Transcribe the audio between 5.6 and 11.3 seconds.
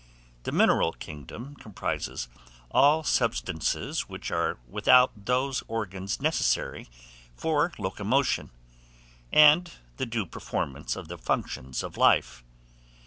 organs necessary to locomotion, and the due performance of the